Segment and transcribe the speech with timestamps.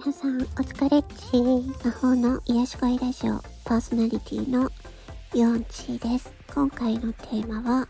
[0.00, 4.70] 皆さんお疲れっち魔法の癒し声ラジオパーソナリティの
[5.34, 6.32] ヨンチーです。
[6.54, 7.88] 今回のテーマは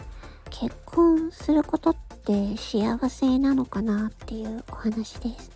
[0.49, 5.51] 結婚することって幸せなのかなっていうお話です、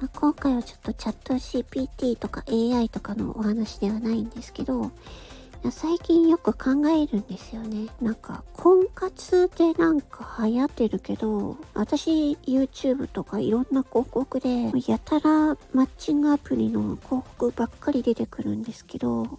[0.00, 4.92] まあ、今回はちょっとチャット GPT とか AI とかのお話ではないんですけど
[5.68, 7.88] 最近よく考えるんですよね。
[8.00, 19.38] なんか、婚活でなんか流行ってるけど、私 YouTube とかいろんな広告で、やたらマッチングアプリの広告ばっかり出てくるんですけど、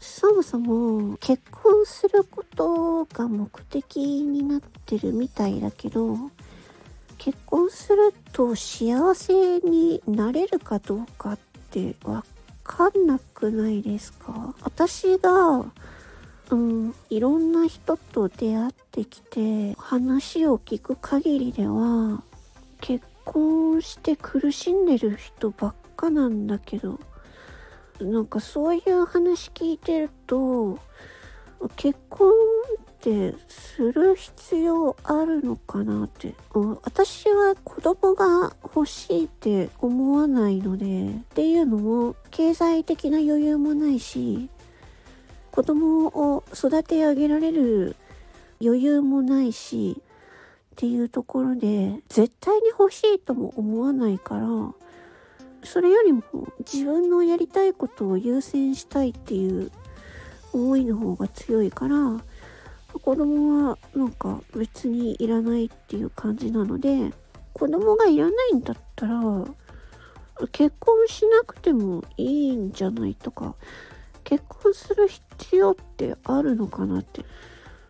[0.00, 6.16] そもそも結婚することが目的になってるみたいだけど、
[7.18, 11.38] 結婚すると幸せになれるかどうかっ
[11.70, 12.24] てわ
[12.66, 14.54] かんなくないですか？
[14.62, 15.64] 私が、
[16.50, 22.22] うん、いろんな人と出会ってきて話を聞く限りでは
[22.80, 27.00] 結婚して苦しんでる人ばっかなんだけど
[28.00, 30.78] なんかそういう話聞いてると
[31.76, 32.30] 結婚
[32.96, 44.48] ってする必要あるのかなって、うん私は子供が欲しいって思わないのでっていうのも経済的な余裕もないし
[45.52, 47.96] 子供を育て上げられる
[48.60, 54.46] 余裕もないしっていうところで絶対に欲しいとも思わないから
[55.64, 56.22] それよりも
[56.60, 59.70] 自分のやりたいことを優先したいっていう
[60.52, 61.96] 思いの方が強いから
[62.98, 67.12] 子供はなんか別にいらないっていう感じなので
[67.52, 69.20] 子供がいらないんだったら
[70.52, 73.54] 結婚しなくてもいいんじゃないとか
[74.24, 77.24] 結婚する必要ってあるのかなって。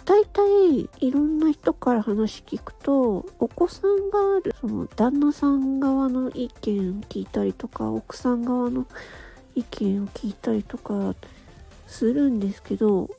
[0.06, 8.86] 大体いろんな人から話聞くとお子さんがあるその旦那さん側の意見聞いたりとか奥さん側の
[9.56, 11.16] 意見を聞いたりとか
[11.88, 13.10] するんですけど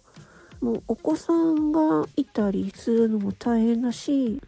[0.61, 4.41] もうお子さんがいたりするのも大変だし、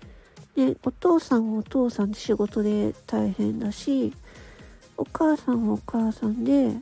[0.56, 4.14] ね、お父さんはお父さんで仕事で大変だし
[4.98, 6.76] お母さんはお母さんで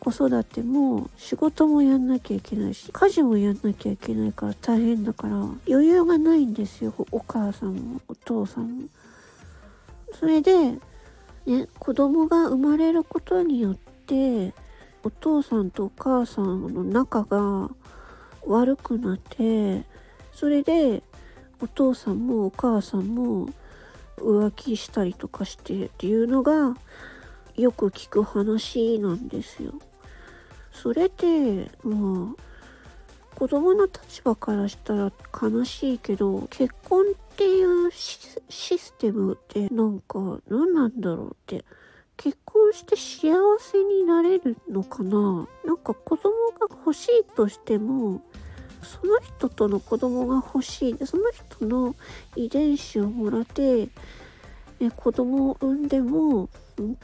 [0.00, 5.34] 子育ても仕事もやんなきゃいけないし家事もやんなきゃいけないから大変だから
[5.68, 8.88] 余裕がないんですよお母さんもお父さんも。
[10.12, 10.78] それで
[11.46, 14.54] ね子供が生まれることによって
[15.02, 17.70] お父さんとお母さんの仲が
[18.46, 19.82] 悪くなって
[20.32, 21.02] それで
[21.60, 23.48] お父さんもお母さんも
[24.18, 26.76] 浮気したりとかしてっていうのが
[27.56, 29.72] よく聞く話なんですよ。
[30.72, 32.42] それってまあ
[33.34, 35.12] 子供の立場からしたら
[35.42, 41.64] 悲しいけど結婚っていうシステムってなんか何なんだろうって
[42.16, 45.46] 結婚して幸せになれるのかな？
[45.64, 48.22] なんか子供が欲しいとしても
[48.82, 51.94] その人との子供が欲しいでその人の
[52.34, 53.88] 遺伝子をもらって
[54.80, 56.48] え子供を産んでも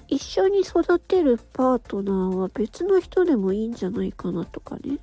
[0.08, 4.98] 一緒に育てるパートナーは別の人でもいいんじゃないかなとかね。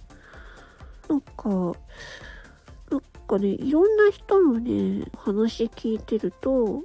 [1.07, 6.83] なんかなんかねいろんな人のね話聞いてると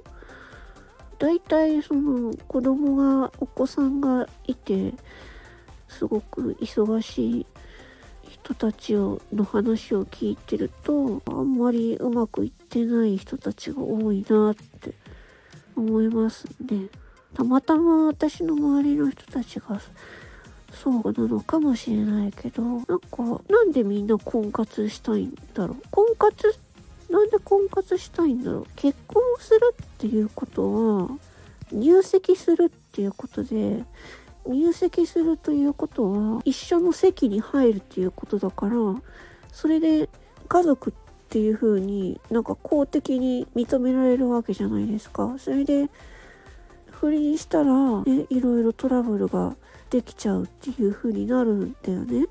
[1.19, 4.93] 大体その子供がお子さんがいて
[5.87, 7.45] すごく忙しい
[8.45, 14.93] 人たちをの話を聞いてるとあんまりうまくいってない人たちが多いなって
[15.75, 16.85] 思いますね。
[17.33, 19.81] たまたま私の周りの人たちが
[20.71, 25.77] そうなのかもしれないけどなんかなんでみんな婚活したいんだろう？
[25.89, 26.55] 婚活
[27.09, 28.67] なんで婚活したいんだろう？
[28.75, 31.09] 結婚するっていうことは
[31.71, 33.83] 入籍するっていうことで
[34.47, 38.75] 入籍するということは一緒の席に入るっていうことだから
[39.51, 40.09] それで
[40.47, 40.93] 家族っ
[41.29, 45.35] ていう風になんか公的に認められるわけじゃないですか。
[45.39, 45.89] それで
[46.91, 49.55] 不倫したら、ね、いろいろトラブルが
[49.89, 52.27] できちゃうっていう風になるんだよね。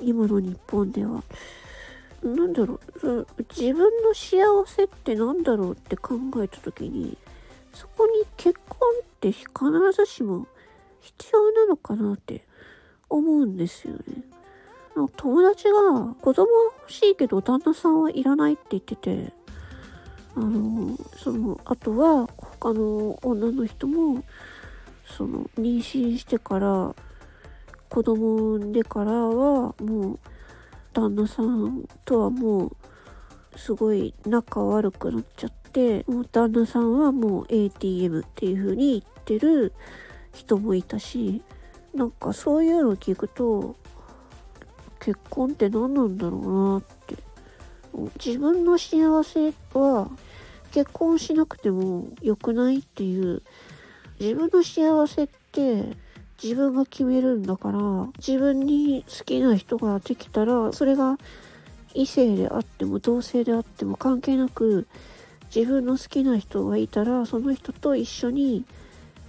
[0.00, 1.22] 今の日本では。
[2.22, 3.26] なんだろう。
[3.54, 7.16] 自分の幸せって何だろうって考えた時に
[7.72, 9.46] そこに結婚って必
[9.94, 10.46] ずしも
[11.06, 12.44] 必要なのかなって
[13.08, 14.00] 思うんですよね。
[15.16, 16.46] 友達が子供
[16.80, 19.32] 欲しいけど旦那さんはいらないって言ってて、
[20.34, 24.24] あの、その、あとは他の女の人も、
[25.04, 26.94] その、妊娠してから、
[27.88, 30.18] 子供産んでからは、もう、
[30.92, 39.72] 旦那さんとはもう、すごい仲悪くなっちゃって、もう旦那さんはもう ATM っていう風に言ってる
[40.36, 41.42] 人もいたし
[41.94, 43.76] なんかそういうのを聞くと
[45.00, 47.16] 結婚って何なんだろうなって。
[48.22, 50.10] 自分の幸せは
[50.70, 53.42] 結婚しなくても良くないっていう。
[54.20, 55.84] 自分の幸せって
[56.42, 57.78] 自分が決めるんだから
[58.18, 61.18] 自分に好きな人ができたらそれが
[61.94, 64.86] 異性であっても同性であっても関係なく
[65.54, 68.64] 自分の好きな人がいたらその人と一緒に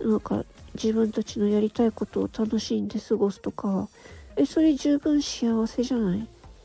[0.01, 0.45] なんか
[0.81, 3.89] 自分たちのやりたいことを楽しんで過ごすとか
[4.35, 6.19] えそれ十分幸せじゃない？
[6.19, 6.23] っ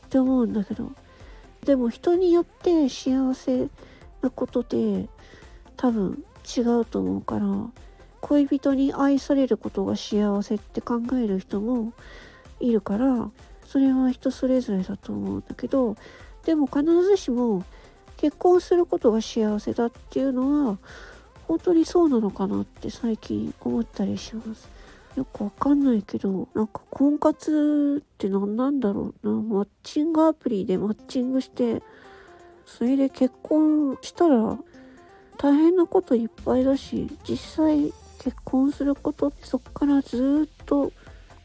[0.09, 0.91] て思うんだけど
[1.65, 3.67] でも人によって幸せ
[4.21, 5.07] なことで
[5.75, 6.23] 多分
[6.57, 7.45] 違うと思うから
[8.21, 11.93] 恋人に愛されることが幸せって考える人も
[12.59, 13.31] いるから
[13.65, 15.95] それは人それぞれだと思うんだけど
[16.45, 17.63] でも必ずしも
[18.17, 20.77] 結婚することが幸せだっていうのは
[21.53, 24.67] 本当にそうなのかなって最近思ったりします。
[25.15, 29.33] よくわかんないけど、なんか婚活って何なんだろうな。
[29.39, 31.83] マッチングアプリでマッチングして、
[32.65, 34.57] それで結婚したら
[35.37, 40.91] 大変なこといっぱいだし、実際結婚することってそっからずっと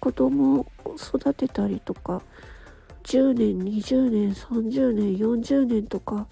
[0.01, 0.67] 子供を
[0.97, 2.23] 育てたりとか、
[3.03, 6.27] 10年、20年、30年、40年とか、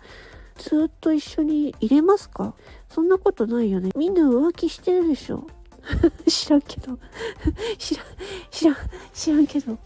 [0.58, 2.54] ずっと一緒に入れますか？
[2.88, 3.90] そんなことないよね。
[3.96, 5.46] みんな浮気してるでしょ
[6.26, 6.98] 知らんけど
[7.78, 8.06] 知らん、
[8.50, 8.76] 知らん、
[9.14, 9.78] 知らんけど。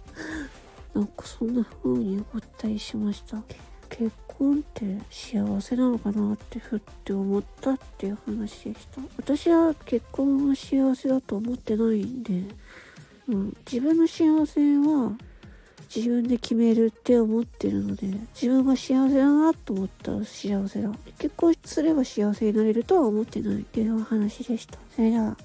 [0.94, 3.42] なんかそんな風に思ったりしました。
[3.88, 9.00] 結婚って幸せなのかなってふって思ったっていう話でした。
[9.16, 12.44] 私は結婚は幸せだと思ってないんで、
[13.28, 15.12] うん、自分の幸せは
[15.94, 20.90] 自分で決めるって思ってるので自分が幸せだなと思ったら幸せだ。
[21.18, 24.78] 結婚すれば幸せになれるとは思ってないっていうお話でした。
[24.94, 25.36] それでは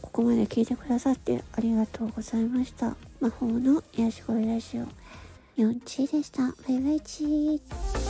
[0.00, 2.96] ここまで聞いてくださってありがとうございました。
[3.20, 4.86] 魔法の癒し声ラジオ。
[5.56, 6.42] 4チーでした。
[6.42, 8.01] バイバイチー。